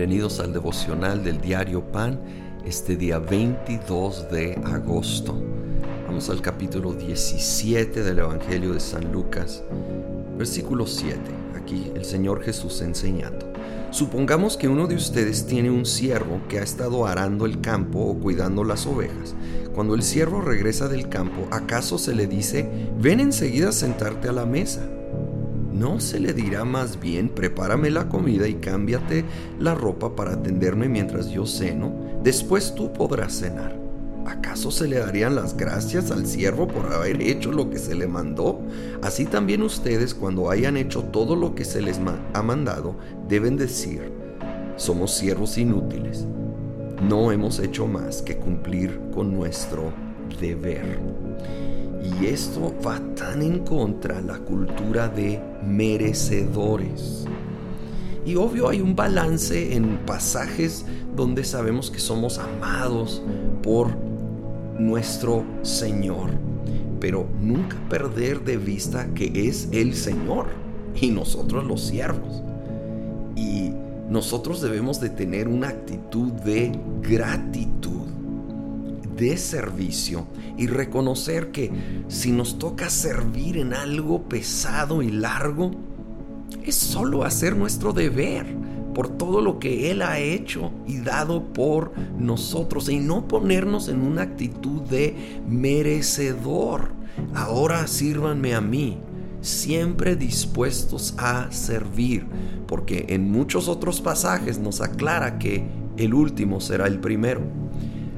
[0.00, 2.18] Bienvenidos al devocional del diario Pan,
[2.64, 5.38] este día 22 de agosto.
[6.06, 9.62] Vamos al capítulo 17 del Evangelio de San Lucas,
[10.38, 11.20] versículo 7.
[11.54, 13.52] Aquí el Señor Jesús enseñando.
[13.90, 18.18] Supongamos que uno de ustedes tiene un siervo que ha estado arando el campo o
[18.18, 19.34] cuidando las ovejas.
[19.74, 24.32] Cuando el siervo regresa del campo, ¿acaso se le dice, ven enseguida a sentarte a
[24.32, 24.80] la mesa?
[25.80, 29.24] ¿No se le dirá más bien, prepárame la comida y cámbiate
[29.58, 32.20] la ropa para atenderme mientras yo ceno?
[32.22, 33.80] Después tú podrás cenar.
[34.26, 38.06] ¿Acaso se le darían las gracias al siervo por haber hecho lo que se le
[38.06, 38.60] mandó?
[39.00, 41.98] Así también ustedes, cuando hayan hecho todo lo que se les
[42.34, 44.12] ha mandado, deben decir,
[44.76, 46.26] somos siervos inútiles.
[47.08, 49.94] No hemos hecho más que cumplir con nuestro
[50.38, 51.00] deber.
[52.02, 57.26] Y esto va tan en contra la cultura de merecedores.
[58.24, 60.84] Y obvio hay un balance en pasajes
[61.14, 63.22] donde sabemos que somos amados
[63.62, 63.96] por
[64.78, 66.30] nuestro Señor.
[67.00, 70.46] Pero nunca perder de vista que es el Señor
[71.00, 72.42] y nosotros los siervos.
[73.36, 73.72] Y
[74.08, 77.69] nosotros debemos de tener una actitud de gratitud
[79.20, 80.26] de servicio
[80.56, 81.70] y reconocer que
[82.08, 85.72] si nos toca servir en algo pesado y largo,
[86.64, 88.46] es solo hacer nuestro deber
[88.94, 94.00] por todo lo que Él ha hecho y dado por nosotros y no ponernos en
[94.00, 96.92] una actitud de merecedor.
[97.34, 98.98] Ahora sírvanme a mí,
[99.42, 102.26] siempre dispuestos a servir,
[102.66, 105.66] porque en muchos otros pasajes nos aclara que
[105.98, 107.42] el último será el primero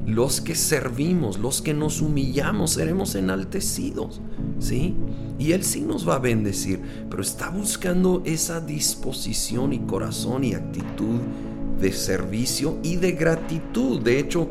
[0.07, 4.21] los que servimos, los que nos humillamos, seremos enaltecidos,
[4.59, 4.97] ¿sí?
[5.39, 10.55] Y Él sí nos va a bendecir, pero está buscando esa disposición y corazón y
[10.55, 11.21] actitud
[11.81, 14.01] de servicio y de gratitud.
[14.01, 14.51] De hecho,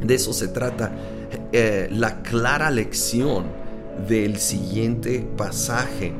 [0.00, 0.92] de eso se trata
[1.52, 3.44] eh, la clara lección
[4.08, 6.12] del siguiente pasaje,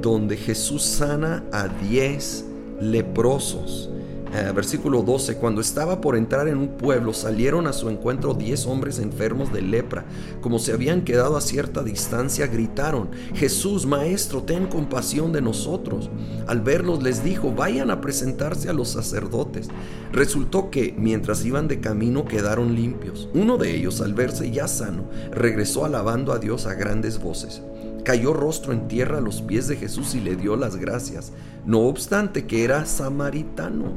[0.00, 2.44] donde Jesús sana a diez
[2.80, 3.90] leprosos.
[4.36, 8.66] Eh, versículo 12, cuando estaba por entrar en un pueblo, salieron a su encuentro diez
[8.66, 10.04] hombres enfermos de lepra.
[10.42, 16.10] Como se habían quedado a cierta distancia, gritaron, Jesús, Maestro, ten compasión de nosotros.
[16.46, 19.68] Al verlos les dijo, vayan a presentarse a los sacerdotes.
[20.12, 23.30] Resultó que, mientras iban de camino, quedaron limpios.
[23.32, 27.62] Uno de ellos, al verse ya sano, regresó alabando a Dios a grandes voces
[28.06, 31.32] cayó rostro en tierra a los pies de Jesús y le dio las gracias,
[31.64, 33.92] no obstante que era samaritano.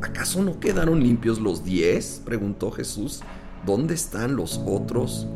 [0.00, 2.22] ¿Acaso no quedaron limpios los diez?
[2.24, 3.20] preguntó Jesús.
[3.66, 5.26] ¿Dónde están los otros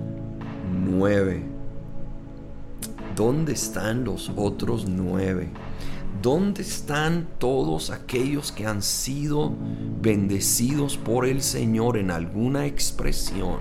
[0.72, 1.42] nueve?
[3.16, 5.48] ¿Dónde están los otros nueve?
[6.22, 9.52] ¿Dónde están todos aquellos que han sido
[10.00, 13.58] bendecidos por el Señor en alguna expresión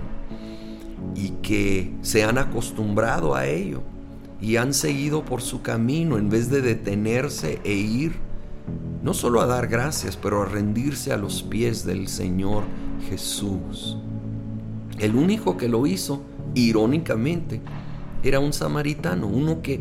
[1.16, 3.82] y que se han acostumbrado a ello?
[4.42, 8.16] Y han seguido por su camino en vez de detenerse e ir
[9.02, 12.64] no solo a dar gracias, pero a rendirse a los pies del Señor
[13.08, 13.96] Jesús.
[14.98, 16.22] El único que lo hizo,
[16.54, 17.60] irónicamente,
[18.22, 19.80] era un samaritano, uno que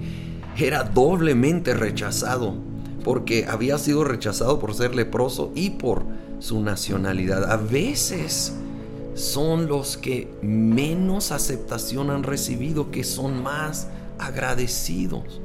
[0.58, 2.56] era doblemente rechazado,
[3.04, 6.04] porque había sido rechazado por ser leproso y por
[6.40, 7.52] su nacionalidad.
[7.52, 8.54] A veces
[9.14, 13.88] son los que menos aceptación han recibido, que son más
[14.22, 15.42] agradecidos.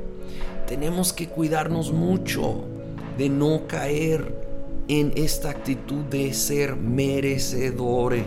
[0.66, 2.64] Tenemos que cuidarnos mucho
[3.16, 4.46] de no caer
[4.88, 8.24] en esta actitud de ser merecedores,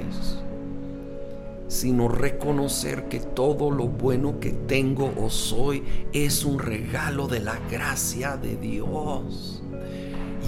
[1.67, 7.59] sino reconocer que todo lo bueno que tengo o soy es un regalo de la
[7.69, 9.61] gracia de Dios.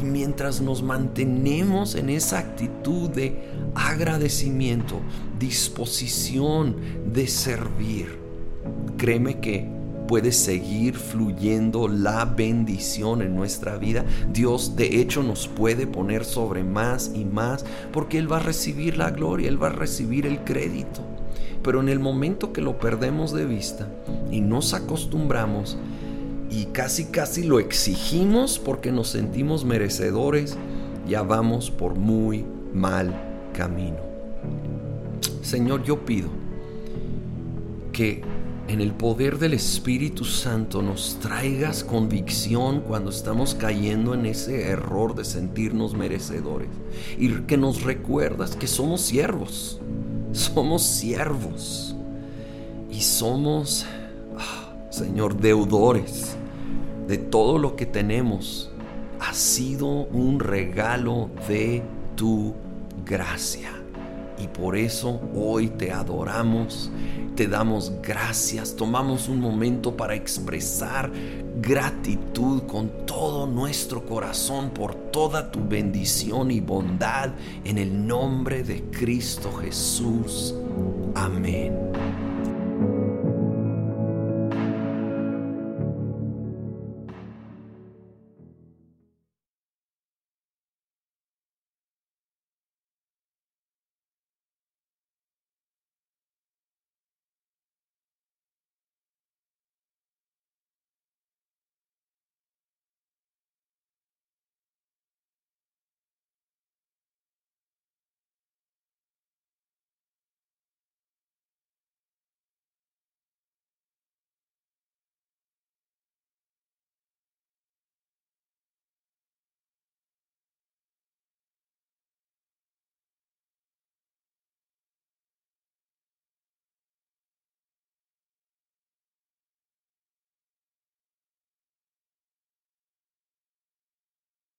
[0.01, 5.00] Y mientras nos mantenemos en esa actitud de agradecimiento,
[5.38, 6.75] disposición
[7.13, 8.17] de servir,
[8.97, 9.80] créeme que
[10.11, 14.03] puede seguir fluyendo la bendición en nuestra vida.
[14.34, 17.63] Dios de hecho nos puede poner sobre más y más
[17.93, 20.99] porque Él va a recibir la gloria, Él va a recibir el crédito.
[21.63, 23.87] Pero en el momento que lo perdemos de vista
[24.29, 25.78] y nos acostumbramos
[26.49, 30.58] y casi casi lo exigimos porque nos sentimos merecedores,
[31.08, 32.43] ya vamos por muy
[32.73, 33.99] mal camino.
[35.41, 36.28] Señor, yo pido
[37.93, 38.41] que
[38.72, 45.14] en el poder del Espíritu Santo nos traigas convicción cuando estamos cayendo en ese error
[45.14, 46.70] de sentirnos merecedores
[47.18, 49.82] y que nos recuerdas que somos siervos,
[50.32, 51.97] somos siervos
[52.90, 53.85] y somos,
[54.38, 56.38] ah, Señor, deudores
[57.09, 58.72] de todo lo que tenemos.
[59.20, 61.84] Ha sido un regalo de
[62.16, 62.53] tu
[63.06, 63.80] gracia.
[64.41, 66.90] Y por eso hoy te adoramos,
[67.35, 71.11] te damos gracias, tomamos un momento para expresar
[71.61, 77.32] gratitud con todo nuestro corazón por toda tu bendición y bondad
[77.64, 80.55] en el nombre de Cristo Jesús.
[81.14, 82.30] Amén.